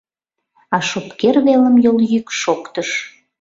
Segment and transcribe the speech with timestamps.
[0.75, 2.89] А Шопкер велым йолйӱк шоктыш.